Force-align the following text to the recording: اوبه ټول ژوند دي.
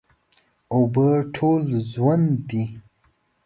اوبه 0.73 1.07
ټول 1.35 1.63
ژوند 1.91 2.29
دي. 2.49 2.63